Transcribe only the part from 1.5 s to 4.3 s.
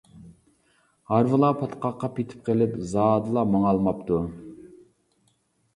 پاتقاققا پېتىپ قېلىپ، زادىلا ماڭالماپتۇ.